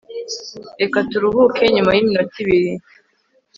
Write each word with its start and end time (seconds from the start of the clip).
reka 0.81 0.97
turuhuke 1.09 1.63
nyuma 1.75 1.91
y 1.93 1.99
iminota 2.01 2.35
ibiri 2.43 2.71